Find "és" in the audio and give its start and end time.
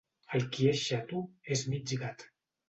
0.71-0.79, 1.57-1.63